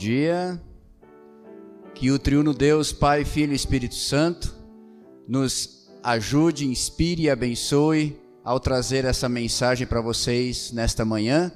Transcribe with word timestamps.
Dia. 0.00 0.58
Que 1.94 2.10
o 2.10 2.18
triuno 2.18 2.54
Deus, 2.54 2.90
Pai, 2.90 3.22
Filho 3.22 3.52
e 3.52 3.56
Espírito 3.56 3.94
Santo 3.94 4.54
nos 5.28 5.90
ajude, 6.02 6.66
inspire 6.66 7.24
e 7.24 7.30
abençoe 7.30 8.18
ao 8.42 8.58
trazer 8.58 9.04
essa 9.04 9.28
mensagem 9.28 9.86
para 9.86 10.00
vocês 10.00 10.72
nesta 10.72 11.04
manhã. 11.04 11.52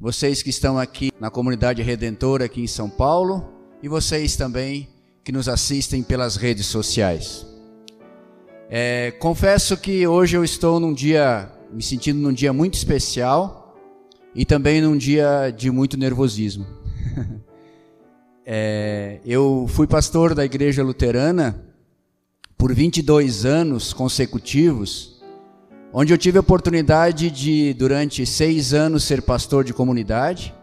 Vocês 0.00 0.42
que 0.42 0.50
estão 0.50 0.76
aqui 0.76 1.12
na 1.20 1.30
comunidade 1.30 1.82
redentora 1.82 2.46
aqui 2.46 2.60
em 2.60 2.66
São 2.66 2.90
Paulo 2.90 3.48
e 3.80 3.88
vocês 3.88 4.34
também 4.34 4.88
que 5.22 5.30
nos 5.30 5.48
assistem 5.48 6.02
pelas 6.02 6.34
redes 6.34 6.66
sociais. 6.66 7.46
É, 8.68 9.12
confesso 9.20 9.76
que 9.76 10.04
hoje 10.04 10.36
eu 10.36 10.42
estou 10.42 10.80
num 10.80 10.92
dia, 10.92 11.48
me 11.72 11.82
sentindo 11.82 12.18
num 12.18 12.32
dia 12.32 12.52
muito 12.52 12.74
especial 12.74 13.78
e 14.34 14.44
também 14.44 14.80
num 14.80 14.96
dia 14.96 15.54
de 15.56 15.70
muito 15.70 15.96
nervosismo. 15.96 16.66
É, 18.46 19.20
eu 19.24 19.64
fui 19.70 19.86
pastor 19.86 20.34
da 20.34 20.44
igreja 20.44 20.82
luterana 20.82 21.64
por 22.58 22.74
22 22.74 23.46
anos 23.46 23.94
consecutivos, 23.94 25.22
onde 25.90 26.12
eu 26.12 26.18
tive 26.18 26.36
a 26.36 26.42
oportunidade 26.42 27.30
de, 27.30 27.72
durante 27.72 28.26
seis 28.26 28.74
anos, 28.74 29.04
ser 29.04 29.22
pastor 29.22 29.64
de 29.64 29.72
comunidade, 29.72 30.54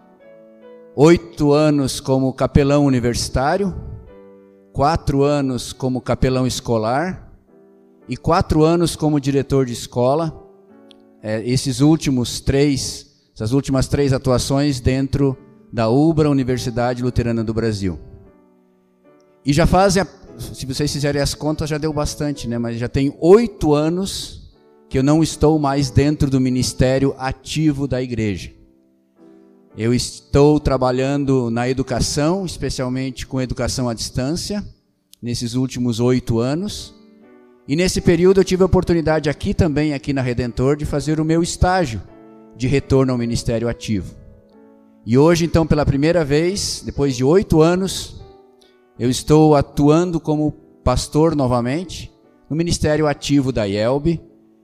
oito 0.95 1.53
anos 1.53 1.99
como 1.99 2.31
capelão 2.33 2.85
universitário, 2.85 3.73
quatro 4.71 5.23
anos 5.23 5.73
como 5.73 6.01
capelão 6.01 6.45
escolar 6.45 7.31
e 8.07 8.15
quatro 8.15 8.63
anos 8.63 8.95
como 8.95 9.19
diretor 9.19 9.65
de 9.65 9.73
escola. 9.73 10.39
É, 11.23 11.41
esses 11.49 11.81
últimos 11.81 12.41
três, 12.41 13.07
essas 13.33 13.53
últimas 13.53 13.87
três 13.87 14.13
atuações 14.13 14.79
dentro 14.79 15.35
da 15.71 15.89
UBRA, 15.89 16.29
Universidade 16.29 17.01
Luterana 17.01 17.43
do 17.43 17.53
Brasil. 17.53 17.99
E 19.45 19.53
já 19.53 19.65
fazem, 19.65 20.03
se 20.37 20.65
vocês 20.65 20.91
fizerem 20.91 21.21
as 21.21 21.33
contas, 21.33 21.69
já 21.69 21.77
deu 21.77 21.93
bastante, 21.93 22.47
né? 22.47 22.57
Mas 22.57 22.77
já 22.77 22.87
tem 22.87 23.15
oito 23.19 23.73
anos 23.73 24.51
que 24.89 24.97
eu 24.97 25.03
não 25.03 25.23
estou 25.23 25.57
mais 25.57 25.89
dentro 25.89 26.29
do 26.29 26.39
ministério 26.39 27.15
ativo 27.17 27.87
da 27.87 28.01
igreja. 28.01 28.51
Eu 29.77 29.93
estou 29.93 30.59
trabalhando 30.59 31.49
na 31.49 31.69
educação, 31.69 32.45
especialmente 32.45 33.25
com 33.25 33.39
educação 33.39 33.87
à 33.87 33.93
distância, 33.93 34.61
nesses 35.21 35.53
últimos 35.53 36.01
oito 36.01 36.39
anos. 36.39 36.93
E 37.65 37.75
nesse 37.75 38.01
período 38.01 38.41
eu 38.41 38.43
tive 38.43 38.63
a 38.63 38.65
oportunidade 38.65 39.29
aqui 39.29 39.53
também, 39.53 39.93
aqui 39.93 40.11
na 40.11 40.21
Redentor, 40.21 40.75
de 40.75 40.85
fazer 40.85 41.21
o 41.21 41.25
meu 41.25 41.41
estágio 41.41 42.01
de 42.57 42.67
retorno 42.67 43.13
ao 43.13 43.17
ministério 43.17 43.69
ativo. 43.69 44.20
E 45.03 45.17
hoje, 45.17 45.45
então, 45.45 45.65
pela 45.65 45.83
primeira 45.83 46.23
vez, 46.23 46.83
depois 46.85 47.15
de 47.15 47.23
oito 47.23 47.59
anos, 47.59 48.21
eu 48.99 49.09
estou 49.09 49.55
atuando 49.55 50.19
como 50.19 50.51
pastor 50.83 51.35
novamente 51.35 52.11
no 52.47 52.55
ministério 52.55 53.07
ativo 53.07 53.51
da 53.51 53.65
IELB. 53.65 54.21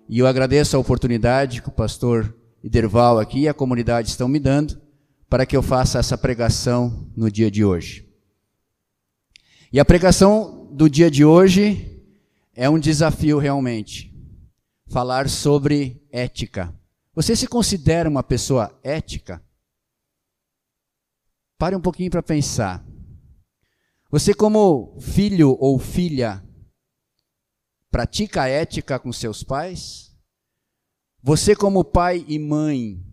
E 0.08 0.20
eu 0.20 0.28
agradeço 0.28 0.78
a 0.78 0.80
oportunidade 0.80 1.62
que 1.62 1.70
o 1.70 1.72
pastor 1.72 2.36
Iderval 2.64 3.18
aqui 3.18 3.42
e 3.42 3.48
a 3.48 3.54
comunidade 3.54 4.10
estão 4.10 4.28
me 4.28 4.40
dando 4.40 4.80
para 5.28 5.46
que 5.46 5.58
eu 5.58 5.64
faça 5.64 5.98
essa 5.98 6.18
pregação 6.18 7.08
no 7.16 7.32
dia 7.32 7.50
de 7.50 7.66
hoje. 7.66 8.08
E 9.74 9.80
a 9.80 9.86
pregação 9.86 10.70
do 10.72 10.88
dia 10.88 11.10
de 11.10 11.26
hoje 11.26 12.00
é 12.56 12.70
um 12.70 12.78
desafio 12.78 13.40
realmente. 13.40 14.14
Falar 14.88 15.30
sobre 15.30 16.00
ética. 16.12 16.74
Você 17.16 17.36
se 17.36 17.47
considera 17.47 18.08
uma 18.08 18.22
pessoa 18.22 18.78
ética? 18.84 19.42
Pare 21.57 21.75
um 21.75 21.81
pouquinho 21.81 22.12
para 22.12 22.22
pensar. 22.22 22.85
Você, 24.12 24.34
como 24.34 24.95
filho 25.01 25.57
ou 25.59 25.79
filha, 25.79 26.44
pratica 27.90 28.44
a 28.44 28.47
ética 28.47 29.00
com 29.00 29.12
seus 29.12 29.44
pais? 29.44 30.16
Você, 31.22 31.56
como 31.56 31.84
pai 31.84 32.23
e 32.28 32.38
mãe, 32.38 33.03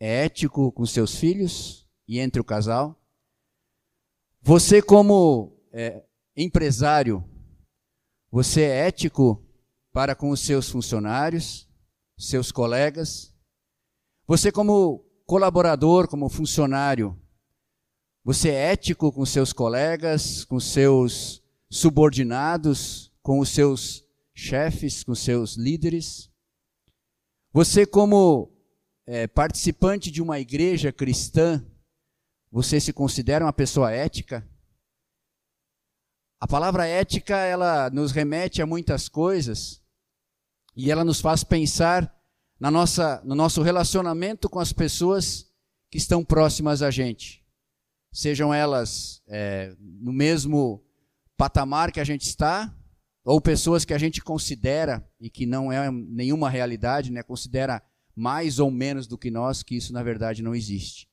é 0.00 0.24
ético 0.24 0.72
com 0.72 0.86
seus 0.86 1.14
filhos 1.14 1.86
e 2.08 2.18
entre 2.18 2.40
o 2.40 2.44
casal? 2.44 2.98
Você, 4.40 4.80
como 4.80 5.62
é, 5.72 6.06
empresário, 6.34 7.22
você 8.30 8.62
é 8.62 8.88
ético 8.88 9.46
para 9.92 10.14
com 10.14 10.30
os 10.30 10.40
seus 10.40 10.70
funcionários, 10.70 11.68
seus 12.18 12.50
colegas? 12.50 13.34
Você, 14.26 14.50
como 14.50 15.04
colaborador, 15.26 16.08
como 16.08 16.30
funcionário, 16.30 17.20
você 18.26 18.48
é 18.48 18.72
ético 18.72 19.12
com 19.12 19.24
seus 19.24 19.52
colegas, 19.52 20.44
com 20.44 20.58
seus 20.58 21.40
subordinados, 21.70 23.12
com 23.22 23.38
os 23.38 23.50
seus 23.50 24.04
chefes, 24.34 25.04
com 25.04 25.14
seus 25.14 25.54
líderes? 25.54 26.28
Você, 27.52 27.86
como 27.86 28.52
é, 29.06 29.28
participante 29.28 30.10
de 30.10 30.20
uma 30.20 30.40
igreja 30.40 30.90
cristã, 30.90 31.64
você 32.50 32.80
se 32.80 32.92
considera 32.92 33.44
uma 33.44 33.52
pessoa 33.52 33.92
ética? 33.92 34.44
A 36.40 36.48
palavra 36.48 36.84
ética, 36.84 37.36
ela 37.36 37.88
nos 37.90 38.10
remete 38.10 38.60
a 38.60 38.66
muitas 38.66 39.08
coisas 39.08 39.80
e 40.74 40.90
ela 40.90 41.04
nos 41.04 41.20
faz 41.20 41.44
pensar 41.44 42.12
na 42.58 42.72
nossa, 42.72 43.22
no 43.24 43.36
nosso 43.36 43.62
relacionamento 43.62 44.50
com 44.50 44.58
as 44.58 44.72
pessoas 44.72 45.48
que 45.88 45.96
estão 45.96 46.24
próximas 46.24 46.82
a 46.82 46.90
gente 46.90 47.45
sejam 48.12 48.52
elas 48.52 49.22
é, 49.26 49.74
no 49.78 50.12
mesmo 50.12 50.82
patamar 51.36 51.92
que 51.92 52.00
a 52.00 52.04
gente 52.04 52.22
está, 52.22 52.74
ou 53.24 53.40
pessoas 53.40 53.84
que 53.84 53.92
a 53.92 53.98
gente 53.98 54.22
considera 54.22 55.06
e 55.20 55.28
que 55.28 55.46
não 55.46 55.72
é 55.72 55.90
nenhuma 55.90 56.48
realidade, 56.48 57.10
né, 57.10 57.22
considera 57.22 57.82
mais 58.14 58.58
ou 58.58 58.70
menos 58.70 59.06
do 59.06 59.18
que 59.18 59.30
nós, 59.30 59.62
que 59.62 59.76
isso 59.76 59.92
na 59.92 60.02
verdade 60.02 60.42
não 60.42 60.54
existe. 60.54 61.08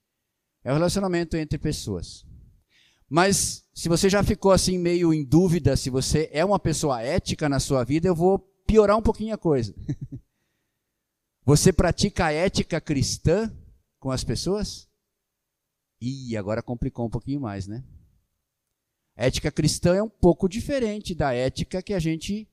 É 0.64 0.72
o 0.72 0.76
relacionamento 0.76 1.36
entre 1.36 1.58
pessoas. 1.58 2.26
Mas 3.10 3.68
se 3.74 3.90
você 3.90 4.10
já 4.10 4.24
ficou 4.24 4.52
assim 4.52 4.78
meio 4.78 5.14
em 5.14 5.24
dúvida 5.24 5.75
se 5.75 5.90
você 5.90 6.30
é 6.31 6.46
uma 6.46 6.60
pessoa 6.60 7.02
ética 7.02 7.50
na 7.50 7.60
sua 7.60 7.84
vida, 7.84 8.08
eu 8.08 8.16
vou 8.16 8.40
piorar 8.66 8.98
um 8.98 9.02
pouquinho 9.02 9.34
a 9.34 9.38
coisa. 9.38 9.75
você 11.44 11.74
pratica 11.74 12.25
a 12.28 12.31
ética 12.31 12.80
cristã 12.80 13.52
com 14.00 14.12
as 14.12 14.24
pessoas? 14.24 14.88
E 16.06 16.36
agora 16.36 16.62
complicou 16.62 17.06
um 17.06 17.09
pouquinho 17.09 17.40
mais, 17.40 17.66
né? 17.66 17.81
A 19.16 19.25
ética 19.25 19.50
cristã 19.50 19.96
é 19.96 20.03
um 20.03 20.09
pouco 20.09 20.50
diferente 20.50 21.16
da 21.16 21.34
ética 21.34 21.81
que 21.81 21.94
a 21.94 22.00
gente 22.00 22.46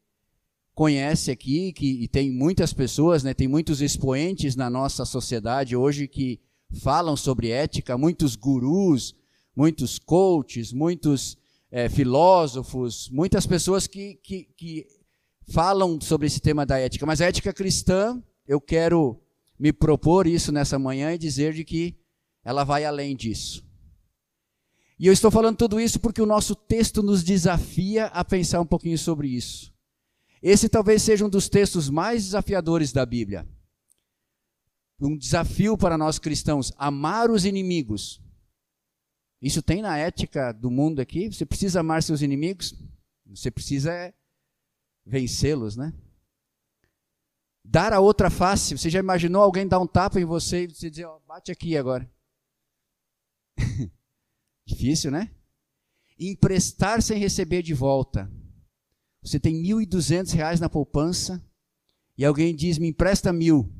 conhece 0.72 1.32
aqui, 1.32 1.72
que 1.72 2.04
e 2.04 2.06
tem 2.06 2.30
muitas 2.30 2.72
pessoas, 2.72 3.24
né, 3.24 3.34
tem 3.34 3.48
muitos 3.48 3.82
expoentes 3.82 4.54
na 4.54 4.70
nossa 4.70 5.04
sociedade 5.04 5.74
hoje 5.74 6.06
que 6.06 6.40
falam 6.80 7.16
sobre 7.16 7.50
ética, 7.50 7.98
muitos 7.98 8.36
gurus, 8.36 9.16
muitos 9.56 9.98
coaches, 9.98 10.72
muitos 10.72 11.36
é, 11.72 11.88
filósofos, 11.88 13.10
muitas 13.10 13.48
pessoas 13.48 13.88
que, 13.88 14.14
que, 14.22 14.44
que 14.56 14.86
falam 15.48 16.00
sobre 16.00 16.28
esse 16.28 16.40
tema 16.40 16.64
da 16.64 16.78
ética. 16.78 17.04
Mas 17.04 17.20
a 17.20 17.26
ética 17.26 17.52
cristã, 17.52 18.22
eu 18.46 18.60
quero 18.60 19.20
me 19.58 19.72
propor 19.72 20.28
isso 20.28 20.52
nessa 20.52 20.78
manhã 20.78 21.12
e 21.12 21.18
dizer 21.18 21.52
de 21.52 21.64
que 21.64 21.99
ela 22.44 22.64
vai 22.64 22.84
além 22.84 23.14
disso. 23.14 23.64
E 24.98 25.06
eu 25.06 25.12
estou 25.12 25.30
falando 25.30 25.56
tudo 25.56 25.80
isso 25.80 25.98
porque 25.98 26.20
o 26.20 26.26
nosso 26.26 26.54
texto 26.54 27.02
nos 27.02 27.24
desafia 27.24 28.06
a 28.06 28.22
pensar 28.22 28.60
um 28.60 28.66
pouquinho 28.66 28.98
sobre 28.98 29.28
isso. 29.28 29.72
Esse 30.42 30.68
talvez 30.68 31.02
seja 31.02 31.24
um 31.24 31.28
dos 31.28 31.48
textos 31.48 31.88
mais 31.88 32.24
desafiadores 32.24 32.92
da 32.92 33.04
Bíblia. 33.06 33.48
Um 35.00 35.16
desafio 35.16 35.76
para 35.78 35.96
nós 35.96 36.18
cristãos, 36.18 36.72
amar 36.76 37.30
os 37.30 37.46
inimigos. 37.46 38.20
Isso 39.40 39.62
tem 39.62 39.80
na 39.80 39.96
ética 39.96 40.52
do 40.52 40.70
mundo 40.70 41.00
aqui? 41.00 41.32
Você 41.32 41.46
precisa 41.46 41.80
amar 41.80 42.02
seus 42.02 42.20
inimigos? 42.20 42.74
Você 43.26 43.50
precisa 43.50 43.90
é 43.92 44.12
vencê-los, 45.06 45.76
né? 45.76 45.94
Dar 47.64 47.92
a 47.92 48.00
outra 48.00 48.28
face. 48.28 48.76
Você 48.76 48.90
já 48.90 48.98
imaginou 48.98 49.42
alguém 49.42 49.66
dar 49.66 49.80
um 49.80 49.86
tapa 49.86 50.20
em 50.20 50.24
você 50.24 50.64
e 50.64 50.66
você 50.66 50.90
dizer, 50.90 51.06
ó, 51.06 51.18
bate 51.20 51.50
aqui 51.50 51.76
agora? 51.76 52.10
Difícil, 54.66 55.10
né? 55.10 55.30
Emprestar 56.18 57.02
sem 57.02 57.18
receber 57.18 57.62
de 57.62 57.74
volta. 57.74 58.30
Você 59.22 59.38
tem 59.38 59.62
R$ 59.62 59.86
1.200 59.86 60.58
na 60.60 60.68
poupança 60.68 61.44
e 62.16 62.24
alguém 62.24 62.54
diz, 62.54 62.78
me 62.78 62.88
empresta 62.88 63.32
mil. 63.32 63.72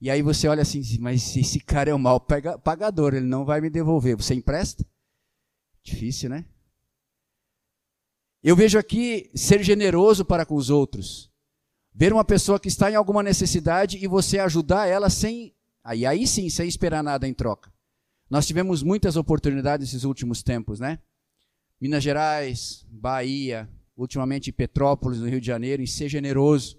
E 0.00 0.10
aí 0.10 0.20
você 0.20 0.48
olha 0.48 0.62
assim, 0.62 0.82
mas 0.98 1.36
esse 1.36 1.60
cara 1.60 1.90
é 1.90 1.94
o 1.94 1.98
mal 1.98 2.20
pagador, 2.20 3.14
ele 3.14 3.26
não 3.26 3.44
vai 3.44 3.60
me 3.60 3.70
devolver. 3.70 4.16
Você 4.16 4.34
empresta? 4.34 4.84
Difícil, 5.82 6.28
né? 6.28 6.44
Eu 8.42 8.56
vejo 8.56 8.78
aqui 8.78 9.30
ser 9.34 9.62
generoso 9.62 10.24
para 10.24 10.44
com 10.44 10.56
os 10.56 10.70
outros. 10.70 11.30
Ver 11.94 12.12
uma 12.12 12.24
pessoa 12.24 12.58
que 12.58 12.68
está 12.68 12.90
em 12.90 12.96
alguma 12.96 13.22
necessidade 13.22 13.98
e 13.98 14.08
você 14.08 14.38
ajudar 14.38 14.88
ela 14.88 15.08
sem. 15.08 15.54
Aí, 15.84 16.04
aí 16.04 16.26
sim, 16.26 16.48
sem 16.48 16.66
esperar 16.66 17.02
nada 17.02 17.28
em 17.28 17.34
troca. 17.34 17.72
Nós 18.32 18.46
tivemos 18.46 18.82
muitas 18.82 19.16
oportunidades 19.16 19.88
nesses 19.88 20.04
últimos 20.04 20.42
tempos, 20.42 20.80
né? 20.80 20.98
Minas 21.78 22.02
Gerais, 22.02 22.82
Bahia, 22.88 23.68
ultimamente 23.94 24.50
Petrópolis, 24.50 25.20
no 25.20 25.28
Rio 25.28 25.38
de 25.38 25.46
Janeiro, 25.46 25.82
em 25.82 25.86
ser 25.86 26.08
generoso, 26.08 26.78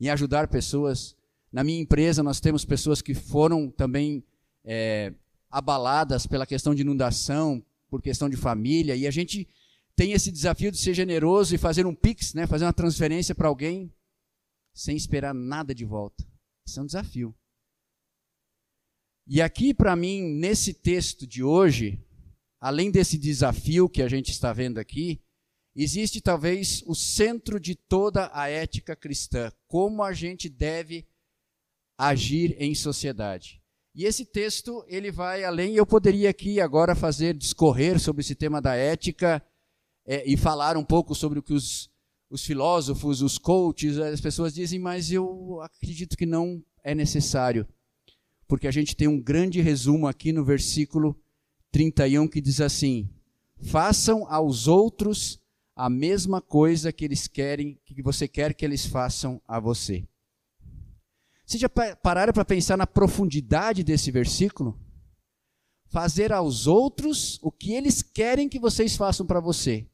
em 0.00 0.08
ajudar 0.10 0.46
pessoas. 0.46 1.16
Na 1.50 1.64
minha 1.64 1.80
empresa, 1.80 2.22
nós 2.22 2.38
temos 2.38 2.64
pessoas 2.64 3.02
que 3.02 3.14
foram 3.14 3.68
também 3.68 4.22
é, 4.64 5.12
abaladas 5.50 6.24
pela 6.24 6.46
questão 6.46 6.72
de 6.72 6.82
inundação, 6.82 7.60
por 7.90 8.00
questão 8.00 8.30
de 8.30 8.36
família, 8.36 8.94
e 8.94 9.04
a 9.04 9.10
gente 9.10 9.48
tem 9.96 10.12
esse 10.12 10.30
desafio 10.30 10.70
de 10.70 10.78
ser 10.78 10.94
generoso 10.94 11.52
e 11.52 11.58
fazer 11.58 11.84
um 11.84 11.96
pix, 11.96 12.32
né, 12.32 12.46
fazer 12.46 12.64
uma 12.64 12.72
transferência 12.72 13.34
para 13.34 13.48
alguém 13.48 13.92
sem 14.72 14.96
esperar 14.96 15.34
nada 15.34 15.74
de 15.74 15.84
volta. 15.84 16.24
Isso 16.64 16.78
é 16.78 16.82
um 16.84 16.86
desafio. 16.86 17.34
E 19.26 19.40
aqui, 19.40 19.72
para 19.72 19.94
mim, 19.94 20.22
nesse 20.22 20.74
texto 20.74 21.26
de 21.26 21.42
hoje, 21.44 22.04
além 22.60 22.90
desse 22.90 23.16
desafio 23.16 23.88
que 23.88 24.02
a 24.02 24.08
gente 24.08 24.30
está 24.30 24.52
vendo 24.52 24.78
aqui, 24.78 25.20
existe 25.76 26.20
talvez 26.20 26.82
o 26.86 26.94
centro 26.94 27.60
de 27.60 27.74
toda 27.74 28.30
a 28.32 28.48
ética 28.48 28.96
cristã, 28.96 29.52
como 29.68 30.02
a 30.02 30.12
gente 30.12 30.48
deve 30.48 31.06
agir 31.96 32.56
em 32.58 32.74
sociedade. 32.74 33.62
E 33.94 34.04
esse 34.06 34.24
texto, 34.24 34.84
ele 34.88 35.10
vai 35.10 35.44
além, 35.44 35.74
eu 35.74 35.86
poderia 35.86 36.30
aqui 36.30 36.60
agora 36.60 36.94
fazer, 36.94 37.36
discorrer 37.36 38.00
sobre 38.00 38.22
esse 38.22 38.34
tema 38.34 38.60
da 38.60 38.74
ética 38.74 39.44
é, 40.06 40.28
e 40.28 40.36
falar 40.36 40.76
um 40.76 40.84
pouco 40.84 41.14
sobre 41.14 41.38
o 41.38 41.42
que 41.42 41.52
os, 41.52 41.90
os 42.28 42.44
filósofos, 42.44 43.22
os 43.22 43.38
coaches, 43.38 43.98
as 43.98 44.20
pessoas 44.20 44.52
dizem, 44.54 44.78
mas 44.78 45.12
eu 45.12 45.60
acredito 45.60 46.16
que 46.16 46.26
não 46.26 46.64
é 46.82 46.94
necessário 46.94 47.68
porque 48.52 48.68
a 48.68 48.70
gente 48.70 48.94
tem 48.94 49.08
um 49.08 49.18
grande 49.18 49.62
resumo 49.62 50.06
aqui 50.06 50.30
no 50.30 50.44
versículo 50.44 51.18
31 51.70 52.28
que 52.28 52.38
diz 52.38 52.60
assim: 52.60 53.08
Façam 53.62 54.26
aos 54.28 54.68
outros 54.68 55.40
a 55.74 55.88
mesma 55.88 56.42
coisa 56.42 56.92
que 56.92 57.02
eles 57.02 57.26
querem, 57.26 57.80
que 57.82 58.02
você 58.02 58.28
quer 58.28 58.52
que 58.52 58.62
eles 58.62 58.84
façam 58.84 59.40
a 59.48 59.58
você. 59.58 60.06
Vocês 61.46 61.62
já 61.62 61.68
pararam 62.02 62.34
para 62.34 62.44
pensar 62.44 62.76
na 62.76 62.86
profundidade 62.86 63.82
desse 63.82 64.10
versículo? 64.10 64.78
Fazer 65.86 66.30
aos 66.30 66.66
outros 66.66 67.38
o 67.40 67.50
que 67.50 67.72
eles 67.72 68.02
querem 68.02 68.50
que 68.50 68.58
vocês 68.58 68.94
façam 68.96 69.24
para 69.24 69.40
você. 69.40 69.86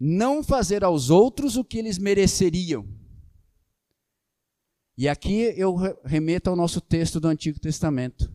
Não 0.00 0.42
fazer 0.42 0.82
aos 0.82 1.10
outros 1.10 1.58
o 1.58 1.64
que 1.64 1.76
eles 1.76 1.98
mereceriam. 1.98 2.88
E 4.98 5.08
aqui 5.08 5.52
eu 5.56 5.74
remeto 6.04 6.48
ao 6.48 6.56
nosso 6.56 6.80
texto 6.80 7.20
do 7.20 7.28
Antigo 7.28 7.60
Testamento. 7.60 8.32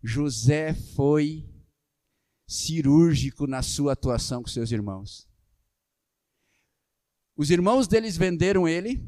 José 0.00 0.72
foi 0.72 1.44
cirúrgico 2.46 3.48
na 3.48 3.62
sua 3.62 3.94
atuação 3.94 4.40
com 4.42 4.48
seus 4.48 4.70
irmãos. 4.70 5.28
Os 7.36 7.50
irmãos 7.50 7.88
deles 7.88 8.16
venderam 8.16 8.68
ele, 8.68 9.04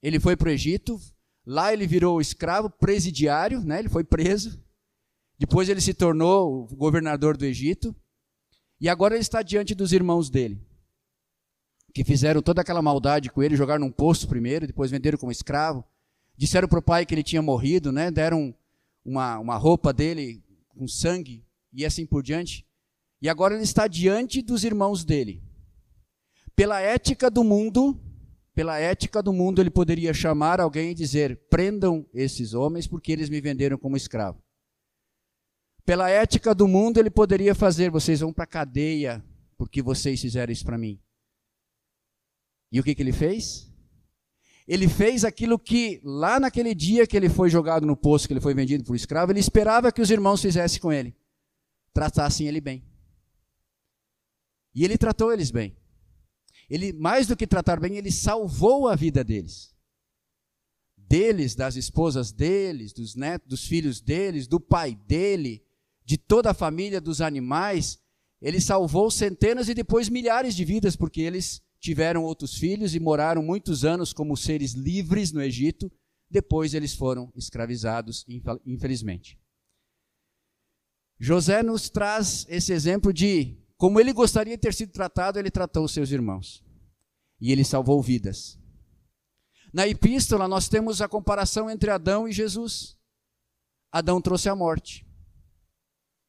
ele 0.00 0.20
foi 0.20 0.36
para 0.36 0.48
o 0.48 0.52
Egito, 0.52 1.00
lá 1.44 1.72
ele 1.72 1.88
virou 1.88 2.20
escravo 2.20 2.70
presidiário, 2.70 3.60
né? 3.60 3.80
ele 3.80 3.88
foi 3.88 4.04
preso. 4.04 4.62
Depois 5.36 5.68
ele 5.68 5.80
se 5.80 5.92
tornou 5.92 6.68
governador 6.68 7.36
do 7.36 7.44
Egito. 7.44 7.94
E 8.80 8.88
agora 8.88 9.14
ele 9.14 9.22
está 9.22 9.42
diante 9.42 9.74
dos 9.74 9.92
irmãos 9.92 10.30
dele, 10.30 10.60
que 11.92 12.04
fizeram 12.04 12.42
toda 12.42 12.60
aquela 12.60 12.82
maldade 12.82 13.30
com 13.30 13.42
ele, 13.42 13.56
jogaram 13.56 13.84
num 13.84 13.92
poço 13.92 14.26
primeiro, 14.28 14.66
depois 14.66 14.90
venderam 14.90 15.18
como 15.18 15.30
escravo, 15.30 15.84
Disseram 16.42 16.66
para 16.66 16.80
o 16.80 16.82
pai 16.82 17.06
que 17.06 17.14
ele 17.14 17.22
tinha 17.22 17.40
morrido, 17.40 17.92
né? 17.92 18.10
deram 18.10 18.52
uma, 19.04 19.38
uma 19.38 19.56
roupa 19.56 19.92
dele 19.92 20.42
com 20.70 20.88
sangue 20.88 21.46
e 21.72 21.86
assim 21.86 22.04
por 22.04 22.20
diante. 22.20 22.66
E 23.20 23.28
agora 23.28 23.54
ele 23.54 23.62
está 23.62 23.86
diante 23.86 24.42
dos 24.42 24.64
irmãos 24.64 25.04
dele. 25.04 25.40
Pela 26.56 26.80
ética 26.80 27.30
do 27.30 27.44
mundo, 27.44 27.96
pela 28.52 28.76
ética 28.76 29.22
do 29.22 29.32
mundo, 29.32 29.62
ele 29.62 29.70
poderia 29.70 30.12
chamar 30.12 30.60
alguém 30.60 30.90
e 30.90 30.94
dizer: 30.96 31.36
prendam 31.48 32.04
esses 32.12 32.54
homens 32.54 32.88
porque 32.88 33.12
eles 33.12 33.28
me 33.28 33.40
venderam 33.40 33.78
como 33.78 33.96
escravo. 33.96 34.42
Pela 35.84 36.10
ética 36.10 36.52
do 36.52 36.66
mundo, 36.66 36.98
ele 36.98 37.08
poderia 37.08 37.54
fazer: 37.54 37.88
vocês 37.88 38.18
vão 38.18 38.32
para 38.32 38.42
a 38.42 38.48
cadeia 38.48 39.24
porque 39.56 39.80
vocês 39.80 40.20
fizeram 40.20 40.52
isso 40.52 40.64
para 40.64 40.76
mim. 40.76 41.00
E 42.72 42.80
o 42.80 42.82
que, 42.82 42.96
que 42.96 43.02
ele 43.02 43.12
fez? 43.12 43.71
Ele 44.66 44.88
fez 44.88 45.24
aquilo 45.24 45.58
que, 45.58 46.00
lá 46.04 46.38
naquele 46.38 46.74
dia 46.74 47.06
que 47.06 47.16
ele 47.16 47.28
foi 47.28 47.50
jogado 47.50 47.86
no 47.86 47.96
poço, 47.96 48.26
que 48.26 48.32
ele 48.32 48.40
foi 48.40 48.54
vendido 48.54 48.84
por 48.84 48.94
escravo, 48.94 49.32
ele 49.32 49.40
esperava 49.40 49.90
que 49.90 50.00
os 50.00 50.10
irmãos 50.10 50.40
fizessem 50.40 50.80
com 50.80 50.92
ele. 50.92 51.14
Tratassem 51.92 52.46
ele 52.46 52.60
bem. 52.60 52.84
E 54.74 54.84
ele 54.84 54.96
tratou 54.96 55.32
eles 55.32 55.50
bem. 55.50 55.76
Ele, 56.70 56.92
mais 56.92 57.26
do 57.26 57.36
que 57.36 57.46
tratar 57.46 57.78
bem, 57.78 57.96
ele 57.96 58.10
salvou 58.10 58.88
a 58.88 58.94
vida 58.94 59.22
deles. 59.22 59.74
Deles, 60.96 61.54
das 61.54 61.76
esposas 61.76 62.32
deles, 62.32 62.92
dos 62.92 63.14
netos, 63.14 63.48
dos 63.48 63.66
filhos 63.66 64.00
deles, 64.00 64.46
do 64.46 64.58
pai 64.58 64.94
dele, 64.94 65.62
de 66.04 66.16
toda 66.16 66.50
a 66.50 66.54
família, 66.54 67.00
dos 67.00 67.20
animais. 67.20 68.00
Ele 68.40 68.60
salvou 68.60 69.10
centenas 69.10 69.68
e 69.68 69.74
depois 69.74 70.08
milhares 70.08 70.54
de 70.54 70.64
vidas, 70.64 70.96
porque 70.96 71.20
eles 71.20 71.60
tiveram 71.82 72.22
outros 72.22 72.54
filhos 72.54 72.94
e 72.94 73.00
moraram 73.00 73.42
muitos 73.42 73.84
anos 73.84 74.12
como 74.12 74.36
seres 74.36 74.72
livres 74.72 75.32
no 75.32 75.42
Egito. 75.42 75.90
Depois 76.30 76.72
eles 76.72 76.94
foram 76.94 77.30
escravizados, 77.34 78.24
infelizmente. 78.64 79.36
José 81.18 81.62
nos 81.62 81.90
traz 81.90 82.46
esse 82.48 82.72
exemplo 82.72 83.12
de 83.12 83.58
como 83.76 83.98
ele 83.98 84.12
gostaria 84.12 84.56
de 84.56 84.60
ter 84.60 84.72
sido 84.72 84.92
tratado, 84.92 85.40
ele 85.40 85.50
tratou 85.50 85.84
os 85.84 85.92
seus 85.92 86.12
irmãos. 86.12 86.64
E 87.40 87.50
ele 87.50 87.64
salvou 87.64 88.00
vidas. 88.00 88.56
Na 89.72 89.88
epístola, 89.88 90.46
nós 90.46 90.68
temos 90.68 91.02
a 91.02 91.08
comparação 91.08 91.68
entre 91.68 91.90
Adão 91.90 92.28
e 92.28 92.32
Jesus. 92.32 92.96
Adão 93.90 94.20
trouxe 94.20 94.48
a 94.48 94.54
morte. 94.54 95.04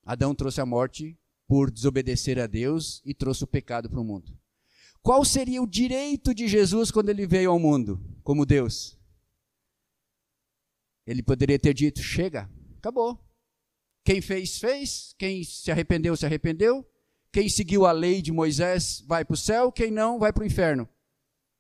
Adão 0.04 0.34
trouxe 0.34 0.62
a 0.62 0.66
morte 0.66 1.16
por 1.48 1.70
desobedecer 1.70 2.40
a 2.40 2.48
Deus 2.48 3.04
e 3.06 3.14
trouxe 3.14 3.44
o 3.44 3.48
pecado 3.48 3.88
para 3.88 4.02
o 4.02 4.04
mundo. 4.04 4.36
Qual 5.04 5.26
seria 5.26 5.62
o 5.62 5.68
direito 5.68 6.34
de 6.34 6.48
Jesus 6.48 6.90
quando 6.90 7.10
ele 7.10 7.28
veio 7.28 7.52
ao 7.52 7.60
mundo, 7.60 8.02
como 8.24 8.46
Deus? 8.46 8.98
Ele 11.06 11.22
poderia 11.22 11.60
ter 11.60 11.74
dito: 11.74 12.02
chega, 12.02 12.50
acabou. 12.78 13.20
Quem 14.06 14.22
fez, 14.22 14.58
fez. 14.58 15.14
Quem 15.20 15.44
se 15.44 15.70
arrependeu, 15.70 16.16
se 16.16 16.26
arrependeu. 16.26 16.90
Quem 17.34 17.50
seguiu 17.50 17.86
a 17.86 17.92
lei 17.92 18.22
de 18.22 18.32
Moisés 18.32 19.04
vai 19.06 19.26
para 19.26 19.34
o 19.34 19.38
céu. 19.38 19.74
Quem 19.74 19.92
não, 19.92 20.20
vai 20.20 20.32
para 20.32 20.44
o 20.44 20.48
inferno. 20.48 20.88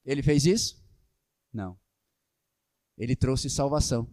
Ele 0.06 0.24
fez 0.24 0.46
isso? 0.46 0.82
Não. 1.52 1.78
Ele 2.98 3.16
trouxe 3.16 3.50
salvação. 3.50 4.10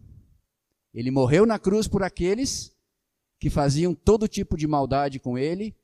Ele 0.93 1.09
morreu 1.09 1.45
na 1.45 1.57
cruz 1.57 1.87
por 1.87 2.03
aqueles 2.03 2.75
que 3.39 3.49
faziam 3.49 3.93
todo 3.93 4.27
tipo 4.27 4.57
de 4.57 4.67
maldade 4.67 5.19
com 5.19 5.37
ele, 5.37 5.75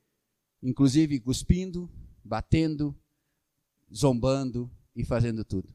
inclusive 0.62 1.20
cuspindo, 1.20 1.90
batendo, 2.24 2.96
zombando 3.94 4.72
e 4.96 5.04
fazendo 5.04 5.44
tudo. 5.44 5.74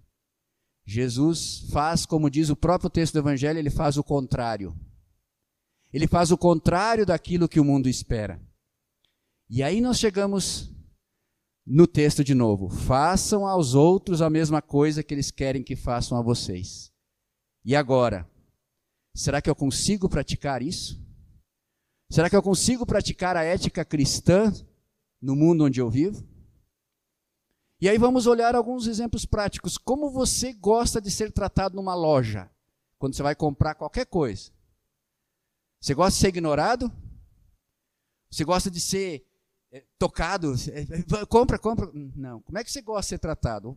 Jesus 0.85 1.69
faz, 1.71 2.05
como 2.05 2.31
diz 2.31 2.51
o 2.51 2.57
próprio 2.57 2.91
texto 2.91 3.15
do 3.15 3.21
Evangelho, 3.21 3.59
ele 3.59 3.71
faz 3.71 3.97
o 3.97 4.05
contrário. 4.05 4.77
Ele 5.93 6.07
faz 6.07 6.33
o 6.33 6.39
contrário 6.39 7.07
daquilo 7.07 7.49
que 7.49 7.61
o 7.61 7.65
mundo 7.65 7.89
espera. 7.89 8.41
E 9.49 9.63
aí 9.63 9.81
nós 9.81 9.99
chegamos 9.99 10.73
no 11.67 11.87
texto 11.87 12.25
de 12.25 12.35
novo. 12.35 12.69
Façam 12.69 13.47
aos 13.47 13.75
outros 13.75 14.23
a 14.23 14.31
mesma 14.31 14.61
coisa 14.61 15.03
que 15.03 15.15
eles 15.15 15.31
querem 15.31 15.63
que 15.63 15.77
façam 15.77 16.19
a 16.19 16.23
vocês. 16.23 16.93
E 17.65 17.77
agora? 17.77 18.29
Será 19.15 19.43
que 19.43 19.51
eu 19.51 19.55
consigo 19.55 20.09
praticar 20.09 20.63
isso? 20.63 21.01
Será 22.11 22.29
que 22.29 22.37
eu 22.37 22.43
consigo 22.43 22.85
praticar 22.85 23.37
a 23.37 23.45
ética 23.45 23.85
cristã 23.85 24.53
no 25.21 25.37
mundo 25.37 25.65
onde 25.65 25.81
eu 25.81 25.91
vivo? 25.91 26.27
E 27.83 27.89
aí 27.89 27.99
vamos 27.99 28.29
olhar 28.29 28.55
alguns 28.55 28.87
exemplos 28.87 29.27
práticos. 29.27 29.77
Como 29.77 30.09
você 30.09 30.53
gosta 30.53 31.01
de 31.01 31.11
ser 31.11 31.33
tratado 31.33 31.75
numa 31.75 31.97
loja, 31.97 32.49
quando 32.97 33.17
você 33.17 33.25
vai 33.25 33.35
comprar 33.35 33.75
qualquer 33.75 34.07
coisa? 34.07 34.53
Você 35.81 35.93
gosta 35.93 36.13
de 36.13 36.21
ser 36.21 36.29
ignorado? 36.29 36.93
Você 38.31 38.45
gosta 38.45 38.71
de 38.71 38.79
ser 38.79 39.27
é, 39.73 39.85
tocado? 39.99 40.55
É, 40.71 41.27
compra, 41.27 41.59
compra. 41.59 41.91
Não. 41.93 42.41
Como 42.43 42.57
é 42.57 42.63
que 42.63 42.71
você 42.71 42.81
gosta 42.81 43.03
de 43.03 43.09
ser 43.09 43.19
tratado? 43.19 43.77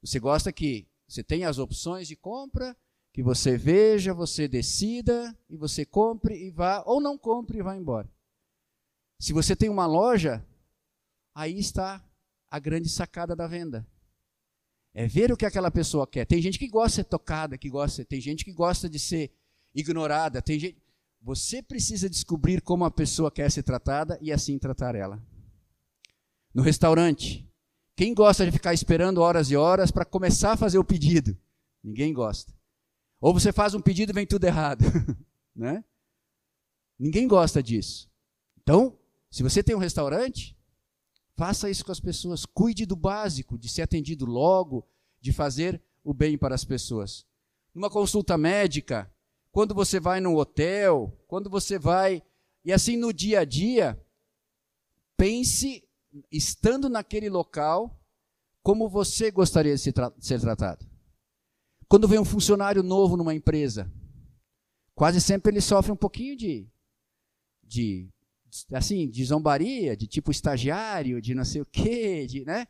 Você 0.00 0.18
gosta 0.18 0.50
que 0.50 0.88
você 1.06 1.22
tenha 1.22 1.50
as 1.50 1.58
opções 1.58 2.08
de 2.08 2.16
compra, 2.16 2.74
que 3.12 3.22
você 3.22 3.58
veja, 3.58 4.14
você 4.14 4.48
decida 4.48 5.38
e 5.50 5.58
você 5.58 5.84
compre 5.84 6.34
e 6.42 6.50
vá, 6.50 6.82
ou 6.86 7.02
não 7.02 7.18
compre 7.18 7.58
e 7.58 7.62
vá 7.62 7.76
embora. 7.76 8.10
Se 9.20 9.34
você 9.34 9.54
tem 9.54 9.68
uma 9.68 9.84
loja, 9.84 10.42
aí 11.34 11.58
está 11.58 12.02
a 12.56 12.60
grande 12.60 12.88
sacada 12.88 13.36
da 13.36 13.46
venda. 13.46 13.86
É 14.94 15.06
ver 15.06 15.30
o 15.30 15.36
que 15.36 15.44
aquela 15.44 15.70
pessoa 15.70 16.06
quer. 16.06 16.24
Tem 16.24 16.40
gente 16.40 16.58
que 16.58 16.68
gosta 16.68 16.88
de 16.88 16.94
ser 16.94 17.04
tocada, 17.04 17.58
que 17.58 17.68
gosta, 17.68 18.04
tem 18.04 18.20
gente 18.20 18.44
que 18.44 18.52
gosta 18.52 18.88
de 18.88 18.98
ser 18.98 19.30
ignorada, 19.74 20.40
tem 20.40 20.58
gente 20.58 20.82
Você 21.20 21.62
precisa 21.62 22.08
descobrir 22.08 22.62
como 22.62 22.84
a 22.84 22.90
pessoa 22.90 23.30
quer 23.30 23.50
ser 23.50 23.62
tratada 23.62 24.18
e 24.22 24.32
assim 24.32 24.58
tratar 24.58 24.94
ela. 24.94 25.22
No 26.54 26.62
restaurante, 26.62 27.46
quem 27.94 28.14
gosta 28.14 28.44
de 28.44 28.52
ficar 28.52 28.72
esperando 28.72 29.20
horas 29.20 29.50
e 29.50 29.56
horas 29.56 29.90
para 29.90 30.04
começar 30.04 30.52
a 30.52 30.56
fazer 30.56 30.78
o 30.78 30.84
pedido? 30.84 31.36
Ninguém 31.82 32.12
gosta. 32.12 32.52
Ou 33.20 33.34
você 33.34 33.52
faz 33.52 33.74
um 33.74 33.80
pedido 33.80 34.12
e 34.12 34.14
vem 34.14 34.26
tudo 34.26 34.44
errado, 34.44 34.84
né? 35.54 35.84
Ninguém 36.98 37.28
gosta 37.28 37.62
disso. 37.62 38.10
Então, 38.62 38.98
se 39.30 39.42
você 39.42 39.62
tem 39.62 39.74
um 39.74 39.80
restaurante, 39.80 40.56
faça 41.36 41.70
isso 41.70 41.84
com 41.84 41.92
as 41.92 42.00
pessoas. 42.00 42.44
Cuide 42.44 42.86
do 42.86 42.96
básico, 42.96 43.58
de 43.58 43.68
ser 43.68 43.82
atendido 43.82 44.24
logo, 44.24 44.86
de 45.20 45.32
fazer 45.32 45.80
o 46.02 46.14
bem 46.14 46.36
para 46.38 46.54
as 46.54 46.64
pessoas. 46.64 47.26
Numa 47.74 47.90
consulta 47.90 48.38
médica, 48.38 49.12
quando 49.52 49.74
você 49.74 50.00
vai 50.00 50.20
no 50.20 50.36
hotel, 50.36 51.16
quando 51.28 51.50
você 51.50 51.78
vai. 51.78 52.22
E 52.64 52.72
assim 52.72 52.96
no 52.96 53.12
dia 53.12 53.40
a 53.40 53.44
dia, 53.44 54.00
pense, 55.16 55.86
estando 56.32 56.88
naquele 56.88 57.28
local, 57.28 58.00
como 58.62 58.88
você 58.88 59.30
gostaria 59.30 59.74
de 59.74 59.80
ser 59.80 60.40
tratado. 60.40 60.84
Quando 61.88 62.08
vem 62.08 62.18
um 62.18 62.24
funcionário 62.24 62.82
novo 62.82 63.16
numa 63.16 63.34
empresa, 63.34 63.90
quase 64.94 65.20
sempre 65.20 65.52
ele 65.52 65.60
sofre 65.60 65.92
um 65.92 65.96
pouquinho 65.96 66.36
de, 66.36 66.68
de 67.62 68.08
assim, 68.72 69.08
de 69.08 69.24
zombaria, 69.24 69.96
de 69.96 70.06
tipo 70.06 70.30
estagiário, 70.30 71.20
de 71.20 71.34
não 71.34 71.44
sei 71.44 71.60
o 71.60 71.66
quê, 71.66 72.26
de, 72.26 72.44
né? 72.44 72.66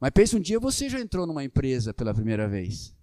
Mas 0.00 0.10
pense 0.12 0.36
um 0.36 0.40
dia 0.40 0.58
você 0.58 0.88
já 0.88 1.00
entrou 1.00 1.26
numa 1.26 1.44
empresa 1.44 1.92
pela 1.92 2.14
primeira 2.14 2.48
vez. 2.48 2.94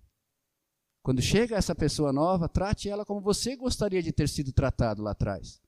Quando 1.04 1.22
chega 1.22 1.56
essa 1.56 1.74
pessoa 1.74 2.12
nova, 2.12 2.50
trate 2.50 2.90
ela 2.90 3.06
como 3.06 3.22
você 3.22 3.56
gostaria 3.56 4.04
de 4.04 4.12
ter 4.12 4.28
sido 4.28 4.52
tratado 4.52 5.02
lá 5.02 5.12
atrás. 5.12 5.62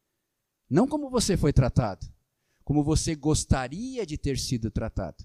Não 0.70 0.88
como 0.88 1.10
você 1.10 1.38
foi 1.38 1.54
tratado, 1.54 2.06
como 2.64 2.84
você 2.84 3.16
gostaria 3.16 4.06
de 4.06 4.18
ter 4.18 4.38
sido 4.38 4.70
tratado. 4.70 5.24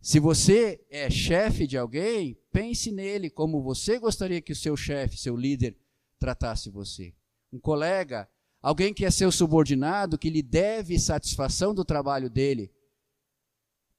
Se 0.00 0.18
você 0.18 0.82
é 0.88 1.10
chefe 1.10 1.66
de 1.66 1.76
alguém, 1.76 2.40
pense 2.50 2.90
nele 2.90 3.28
como 3.28 3.62
você 3.62 3.98
gostaria 3.98 4.40
que 4.40 4.52
o 4.52 4.56
seu 4.56 4.76
chefe, 4.76 5.18
seu 5.18 5.36
líder, 5.36 5.76
tratasse 6.18 6.70
você. 6.70 7.14
Um 7.52 7.58
colega, 7.58 8.26
alguém 8.62 8.92
que 8.92 9.04
é 9.04 9.10
seu 9.10 9.32
subordinado, 9.32 10.18
que 10.18 10.30
lhe 10.30 10.42
deve 10.42 10.98
satisfação 10.98 11.74
do 11.74 11.84
trabalho 11.84 12.28
dele. 12.28 12.72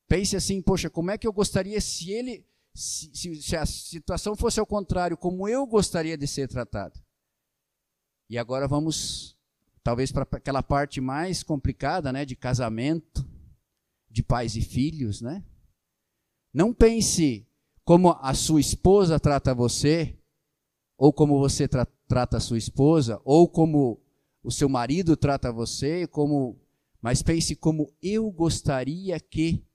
Pense 0.08 0.36
assim, 0.36 0.62
poxa, 0.62 0.90
como 0.90 1.12
é 1.12 1.18
que 1.18 1.26
eu 1.26 1.34
gostaria 1.34 1.80
se 1.80 2.12
ele, 2.12 2.46
se, 2.74 3.10
se, 3.14 3.42
se 3.42 3.56
a 3.56 3.66
situação 3.66 4.36
fosse 4.36 4.60
ao 4.60 4.66
contrário, 4.66 5.18
como 5.18 5.48
eu 5.48 5.66
gostaria 5.66 6.18
de 6.18 6.28
ser 6.28 6.48
tratado? 6.48 7.00
E 8.30 8.38
agora 8.38 8.68
vamos, 8.68 9.38
talvez, 9.84 10.12
para 10.12 10.24
aquela 10.24 10.62
parte 10.62 11.02
mais 11.02 11.44
complicada, 11.44 12.12
né, 12.12 12.26
de 12.26 12.36
casamento, 12.36 13.26
de 14.10 14.22
pais 14.22 14.56
e 14.56 14.62
filhos, 14.62 15.22
né? 15.22 15.44
Não 16.54 16.74
pense 16.74 17.48
como 17.84 18.12
a 18.22 18.34
sua 18.34 18.60
esposa 18.60 19.20
trata 19.20 19.56
você, 19.56 20.18
ou 20.98 21.12
como 21.12 21.40
você 21.40 21.68
tra 21.68 21.86
trata 22.08 22.38
a 22.38 22.42
sua 22.42 22.58
esposa, 22.58 23.22
ou 23.24 23.48
como 23.48 24.02
o 24.44 24.52
seu 24.52 24.68
marido 24.68 25.16
trata 25.16 25.52
você, 25.52 26.08
como 26.08 26.60
mas 27.02 27.24
pense 27.24 27.56
como 27.56 27.92
eu 28.02 28.32
gostaria 28.32 29.20
que 29.20 29.66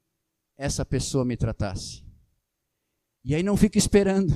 essa 0.56 0.84
pessoa 0.84 1.24
me 1.24 1.36
tratasse. 1.36 2.04
E 3.24 3.34
aí 3.34 3.42
não 3.42 3.56
fique 3.56 3.76
esperando. 3.76 4.32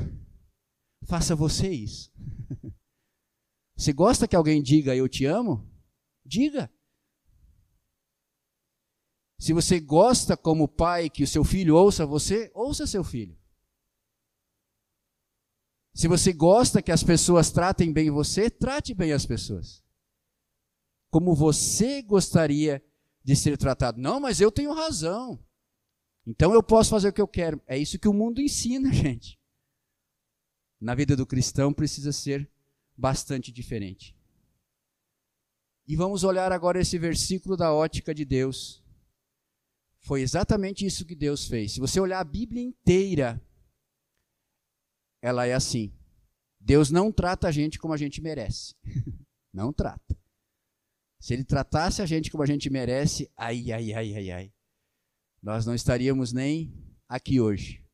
Faça 1.05 1.37
você 1.37 1.69
isso. 1.71 2.13
Você 3.77 3.95
gosta 3.95 4.29
que 4.29 4.37
alguém 4.37 4.63
diga 4.63 4.95
eu 4.95 5.09
te 5.09 5.25
amo? 5.25 5.67
Diga. 6.23 6.71
Se 9.39 9.55
você 9.55 9.81
gosta 9.81 10.37
como 10.37 10.69
pai 10.69 11.09
que 11.09 11.23
o 11.23 11.27
seu 11.27 11.43
filho 11.43 11.75
ouça 11.75 12.05
você, 12.05 12.51
ouça 12.55 12.87
seu 12.87 13.03
filho. 13.03 13.41
Se 15.95 16.07
você 16.07 16.31
gosta 16.31 16.83
que 16.83 16.93
as 16.93 17.03
pessoas 17.03 17.51
tratem 17.51 17.91
bem 17.91 18.11
você, 18.11 18.51
trate 18.51 18.93
bem 18.93 19.13
as 19.13 19.25
pessoas. 19.25 19.83
Como 21.11 21.35
você 21.35 22.03
gostaria 22.03 22.83
de 23.23 23.37
ser 23.37 23.59
tratado. 23.59 24.01
Não, 24.01 24.21
mas 24.21 24.41
eu 24.41 24.51
tenho 24.51 24.73
razão. 24.73 25.39
Então 26.27 26.55
eu 26.55 26.63
posso 26.63 26.91
fazer 26.91 27.09
o 27.09 27.13
que 27.13 27.21
eu 27.21 27.29
quero. 27.29 27.61
É 27.67 27.77
isso 27.77 27.99
que 27.99 28.09
o 28.09 28.15
mundo 28.15 28.41
ensina, 28.41 28.93
gente. 28.95 29.39
Na 30.81 30.95
vida 30.95 31.17
do 31.17 31.27
cristão 31.27 31.73
precisa 31.73 32.13
ser 32.13 32.51
bastante 32.97 33.53
diferente. 33.53 34.17
E 35.87 35.97
vamos 35.97 36.23
olhar 36.23 36.53
agora 36.53 36.81
esse 36.81 36.99
versículo 36.99 37.57
da 37.57 37.73
ótica 37.73 38.15
de 38.15 38.25
Deus 38.25 38.81
foi 40.01 40.23
exatamente 40.23 40.87
isso 40.87 41.05
que 41.05 41.15
Deus 41.15 41.47
fez. 41.47 41.73
Se 41.73 41.81
você 41.81 42.01
olhar 42.01 42.21
a 42.21 42.25
Bíblia 42.25 42.63
inteira, 42.63 43.41
ela 45.21 45.47
é 45.47 45.53
assim. 45.53 45.93
Deus 46.59 46.91
não 46.91 47.13
trata 47.13 47.49
a 47.49 47.53
gente 47.53 47.79
como 47.79 47.93
a 47.93 47.97
gente 47.97 48.21
merece. 48.21 48.75
não 49.53 49.73
trata. 49.73 50.10
Se 51.21 51.35
ele 51.35 51.45
tratasse 51.45 52.01
a 52.01 52.07
gente 52.07 52.31
como 52.31 52.43
a 52.43 52.47
gente 52.47 52.71
merece, 52.71 53.31
ai, 53.37 53.71
ai, 53.71 53.93
ai, 53.93 54.15
ai, 54.15 54.31
ai. 54.31 54.53
Nós 55.43 55.67
não 55.67 55.75
estaríamos 55.75 56.33
nem 56.33 56.75
aqui 57.07 57.39
hoje. 57.39 57.85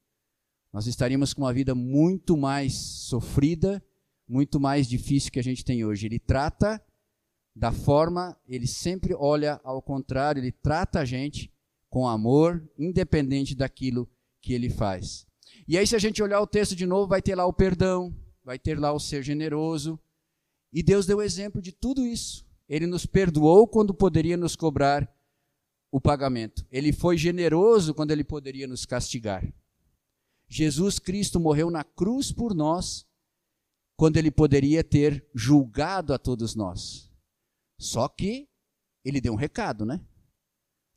Nós 0.72 0.86
estaríamos 0.86 1.34
com 1.34 1.42
uma 1.42 1.52
vida 1.52 1.74
muito 1.74 2.36
mais 2.36 2.74
sofrida, 2.74 3.84
muito 4.28 4.60
mais 4.60 4.86
difícil 4.88 5.32
que 5.32 5.40
a 5.40 5.42
gente 5.42 5.64
tem 5.64 5.84
hoje. 5.84 6.06
Ele 6.06 6.20
trata 6.20 6.80
da 7.54 7.72
forma, 7.72 8.38
ele 8.46 8.66
sempre 8.66 9.12
olha 9.12 9.60
ao 9.64 9.82
contrário, 9.82 10.40
ele 10.40 10.52
trata 10.52 11.00
a 11.00 11.04
gente 11.04 11.52
com 11.90 12.06
amor, 12.06 12.62
independente 12.78 13.56
daquilo 13.56 14.08
que 14.40 14.52
ele 14.52 14.70
faz. 14.70 15.26
E 15.66 15.76
aí, 15.76 15.86
se 15.86 15.96
a 15.96 15.98
gente 15.98 16.22
olhar 16.22 16.40
o 16.40 16.46
texto 16.46 16.76
de 16.76 16.86
novo, 16.86 17.08
vai 17.08 17.20
ter 17.20 17.34
lá 17.34 17.44
o 17.44 17.52
perdão, 17.52 18.14
vai 18.44 18.56
ter 18.56 18.78
lá 18.78 18.92
o 18.92 19.00
ser 19.00 19.22
generoso. 19.24 19.98
E 20.72 20.80
Deus 20.80 21.06
deu 21.06 21.20
exemplo 21.20 21.60
de 21.60 21.72
tudo 21.72 22.06
isso. 22.06 22.45
Ele 22.68 22.86
nos 22.86 23.06
perdoou 23.06 23.66
quando 23.66 23.94
poderia 23.94 24.36
nos 24.36 24.56
cobrar 24.56 25.10
o 25.90 26.00
pagamento. 26.00 26.66
Ele 26.70 26.92
foi 26.92 27.16
generoso 27.16 27.94
quando 27.94 28.10
ele 28.10 28.24
poderia 28.24 28.66
nos 28.66 28.84
castigar. 28.84 29.46
Jesus 30.48 30.98
Cristo 30.98 31.40
morreu 31.40 31.70
na 31.70 31.82
cruz 31.82 32.30
por 32.32 32.54
nós, 32.54 33.06
quando 33.96 34.16
ele 34.16 34.30
poderia 34.30 34.84
ter 34.84 35.28
julgado 35.34 36.12
a 36.12 36.18
todos 36.18 36.54
nós. 36.54 37.10
Só 37.78 38.08
que 38.08 38.48
ele 39.04 39.20
deu 39.20 39.32
um 39.32 39.36
recado, 39.36 39.84
né? 39.84 40.00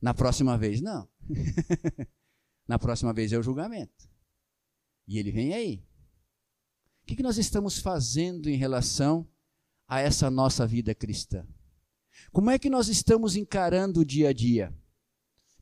Na 0.02 0.14
próxima 0.14 0.58
vez, 0.58 0.82
não. 0.82 1.08
Na 2.68 2.78
próxima 2.78 3.12
vez 3.12 3.34
é 3.34 3.38
o 3.38 3.44
julgamento. 3.44 4.08
E 5.08 5.18
ele 5.18 5.32
vem 5.32 5.54
aí. 5.54 5.84
O 7.02 7.06
que, 7.06 7.24
nós 7.24 7.40
estamos 7.40 7.80
fazendo 7.80 8.48
em 8.48 8.56
relação 8.56 9.28
a 9.88 10.00
essa 10.00 10.30
nossa 10.30 10.68
vida 10.68 10.94
cristã? 10.94 11.48
Como 12.32 12.50
é 12.50 12.60
que 12.60 12.70
nós 12.70 12.88
estamos 12.88 13.36
encarando 13.36 14.02
o 14.02 14.06
dia 14.06 14.30
a 14.30 14.34
dia? 14.34 14.74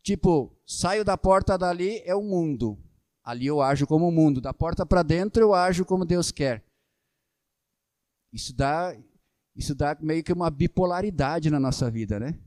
Tipo, 0.01 0.55
saio 0.65 1.03
da 1.03 1.17
porta 1.17 1.57
dali, 1.57 2.01
é 2.05 2.15
o 2.15 2.23
mundo. 2.23 2.77
Ali 3.23 3.45
eu 3.45 3.61
ajo 3.61 3.85
como 3.85 4.07
o 4.07 4.11
mundo. 4.11 4.39
Da 4.39 4.53
porta 4.53 4.85
para 4.85 5.03
dentro 5.03 5.43
eu 5.43 5.53
ajo 5.53 5.83
como 5.83 6.05
Deus 6.05 6.31
quer. 6.31 6.63
Isso 8.31 8.55
dá, 8.55 8.97
isso 9.55 9.75
dá 9.75 9.97
meio 9.99 10.23
que 10.23 10.31
uma 10.31 10.49
bipolaridade 10.49 11.49
na 11.49 11.59
nossa 11.59 11.91
vida, 11.91 12.19
né? 12.19 12.39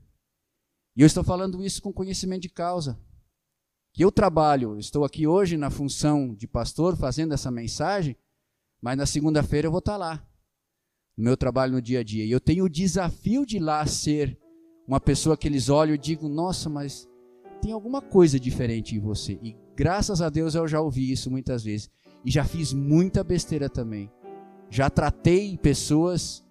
E 0.95 1.01
eu 1.01 1.05
estou 1.07 1.23
falando 1.23 1.63
isso 1.63 1.81
com 1.81 1.93
conhecimento 1.93 2.41
de 2.41 2.49
causa. 2.49 2.99
Que 3.93 4.03
eu 4.03 4.11
trabalho, 4.11 4.79
estou 4.79 5.03
aqui 5.03 5.27
hoje 5.27 5.57
na 5.57 5.69
função 5.69 6.33
de 6.33 6.47
pastor 6.47 6.95
fazendo 6.95 7.33
essa 7.33 7.51
mensagem, 7.51 8.15
mas 8.81 8.97
na 8.97 9.05
segunda-feira 9.05 9.67
eu 9.67 9.71
vou 9.71 9.79
estar 9.79 9.97
lá, 9.97 10.25
no 11.21 11.25
meu 11.25 11.37
trabalho 11.37 11.73
no 11.73 11.81
dia 11.81 11.99
a 11.99 12.03
dia. 12.03 12.25
E 12.25 12.31
eu 12.31 12.39
tenho 12.39 12.65
o 12.65 12.69
desafio 12.69 13.45
de 13.45 13.59
lá 13.59 13.85
ser 13.85 14.35
uma 14.87 14.99
pessoa 14.99 15.37
que 15.37 15.47
eles 15.47 15.69
olham 15.69 15.93
e 15.93 15.97
digam: 15.97 16.27
nossa, 16.27 16.67
mas 16.67 17.07
tem 17.61 17.71
alguma 17.71 18.01
coisa 18.01 18.39
diferente 18.39 18.95
em 18.95 18.99
você. 18.99 19.39
E 19.43 19.55
graças 19.75 20.19
a 20.19 20.29
Deus 20.29 20.55
eu 20.55 20.67
já 20.67 20.81
ouvi 20.81 21.11
isso 21.11 21.29
muitas 21.29 21.63
vezes. 21.63 21.91
E 22.25 22.31
já 22.31 22.43
fiz 22.43 22.73
muita 22.73 23.23
besteira 23.23 23.69
também. 23.69 24.11
Já 24.67 24.89
tratei 24.89 25.57
pessoas 25.57 26.43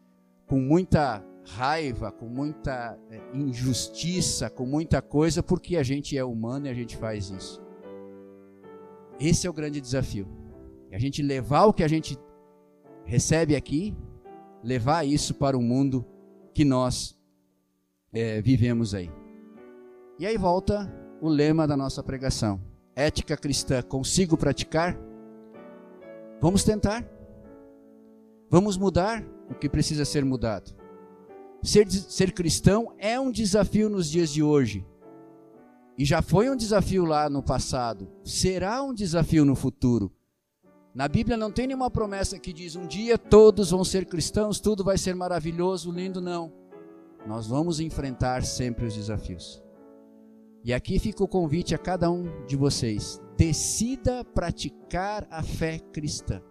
com 0.47 0.61
muita 0.61 1.25
raiva, 1.45 2.13
com 2.13 2.27
muita 2.27 2.97
é, 3.11 3.21
injustiça, 3.35 4.49
com 4.49 4.67
muita 4.67 5.03
coisa, 5.03 5.43
porque 5.43 5.77
a 5.77 5.83
gente 5.83 6.17
é 6.17 6.25
humano 6.25 6.67
e 6.67 6.69
a 6.69 6.75
gente 6.75 6.97
faz 6.97 7.31
isso. 7.31 7.61
Esse 9.19 9.49
é 9.49 9.51
o 9.51 9.55
grande 9.55 9.81
desafio. 9.81 10.29
A 10.93 10.99
gente 10.99 11.23
levar 11.23 11.65
o 11.65 11.73
que 11.73 11.83
a 11.83 11.89
gente 11.89 12.17
recebe 13.05 13.57
aqui, 13.57 13.97
levar 14.63 15.07
isso 15.07 15.35
para 15.35 15.57
o 15.57 15.63
mundo 15.63 16.05
que 16.55 16.65
nós 16.65 17.19
é, 18.13 18.41
vivemos 18.41 18.95
aí. 18.95 19.11
E 20.19 20.27
aí 20.27 20.37
volta 20.37 20.93
o 21.21 21.29
lema 21.29 21.67
da 21.67 21.77
nossa 21.77 22.03
pregação: 22.03 22.61
ética 22.95 23.37
cristã, 23.37 23.83
consigo 23.83 24.37
praticar? 24.37 24.99
Vamos 26.41 26.65
tentar? 26.65 27.05
Vamos 28.51 28.77
mudar 28.77 29.25
o 29.49 29.55
que 29.55 29.69
precisa 29.69 30.05
ser 30.05 30.25
mudado. 30.25 30.75
Ser, 31.63 31.91
ser 31.91 32.33
cristão 32.33 32.95
é 32.99 33.21
um 33.21 33.31
desafio 33.31 33.89
nos 33.89 34.11
dias 34.11 34.31
de 34.31 34.43
hoje. 34.43 34.85
E 35.99 36.05
já 36.05 36.23
foi 36.23 36.49
um 36.49 36.57
desafio 36.57 37.05
lá 37.05 37.29
no 37.29 37.43
passado. 37.43 38.11
Será 38.25 38.83
um 38.83 38.95
desafio 38.95 39.45
no 39.45 39.55
futuro. 39.55 40.11
Na 40.93 41.07
Bíblia 41.07 41.37
não 41.37 41.53
tem 41.53 41.69
nenhuma 41.69 41.91
promessa 41.91 42.39
que 42.39 42.53
diz 42.53 42.75
um 42.75 42.87
dia 42.87 43.17
todos 43.17 43.71
vão 43.71 43.85
ser 43.85 44.07
cristãos, 44.07 44.59
tudo 44.59 44.83
vai 44.83 44.99
ser 44.99 45.15
maravilhoso, 45.15 45.93
lindo, 45.93 46.21
não. 46.21 46.53
Nós 47.27 47.47
vamos 47.47 47.79
enfrentar 47.79 48.43
sempre 48.45 48.87
os 48.87 48.95
desafios. 48.95 49.63
E 50.65 50.75
aqui 50.75 50.99
fica 50.99 51.23
o 51.23 51.29
convite 51.29 51.75
a 51.75 51.79
cada 51.79 52.11
um 52.11 52.45
de 52.45 52.57
vocês: 52.57 53.21
decida 53.37 54.25
praticar 54.25 55.27
a 55.31 55.43
fé 55.43 55.79
cristã. 55.79 56.43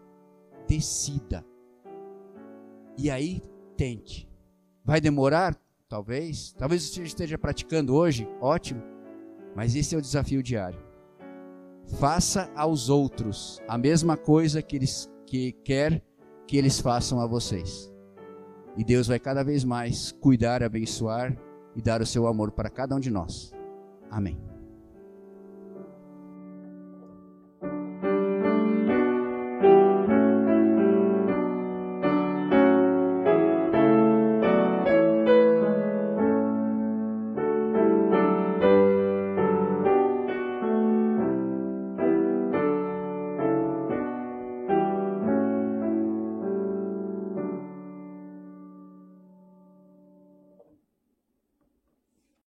Decida. 0.68 1.46
E 2.98 3.10
aí, 3.10 3.42
tente. 3.76 4.30
Vai 4.84 5.02
demorar? 5.02 5.56
Talvez. 5.88 6.54
Talvez 6.54 6.84
você 6.84 7.04
esteja 7.04 7.38
praticando 7.38 7.96
hoje, 7.96 8.28
ótimo. 8.40 8.82
Mas 9.56 9.76
esse 9.76 9.96
é 9.96 9.98
o 9.98 10.02
desafio 10.02 10.44
diário. 10.44 10.89
Faça 11.98 12.52
aos 12.56 12.90
outros 12.90 13.62
a 13.68 13.78
mesma 13.78 14.16
coisa 14.16 14.62
que 14.62 14.76
eles 14.76 15.10
que 15.26 15.52
quer 15.64 16.04
que 16.48 16.58
eles 16.58 16.80
façam 16.80 17.20
a 17.20 17.28
vocês. 17.28 17.92
E 18.76 18.84
Deus 18.84 19.08
vai 19.08 19.20
cada 19.20 19.44
vez 19.44 19.64
mais 19.64 20.12
cuidar, 20.12 20.64
abençoar 20.64 21.38
e 21.76 21.82
dar 21.82 22.02
o 22.02 22.06
seu 22.06 22.26
amor 22.28 22.52
para 22.52 22.70
cada 22.70 22.96
um 22.96 23.00
de 23.00 23.12
nós. 23.12 23.52
Amém. 24.10 24.40